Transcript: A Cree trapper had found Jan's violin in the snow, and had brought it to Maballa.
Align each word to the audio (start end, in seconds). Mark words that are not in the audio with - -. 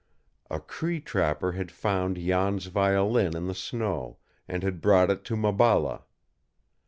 A 0.49 0.59
Cree 0.59 0.99
trapper 0.99 1.51
had 1.51 1.69
found 1.71 2.17
Jan's 2.17 2.65
violin 2.65 3.37
in 3.37 3.45
the 3.45 3.53
snow, 3.53 4.17
and 4.47 4.63
had 4.63 4.81
brought 4.81 5.11
it 5.11 5.23
to 5.25 5.35
Maballa. 5.35 6.01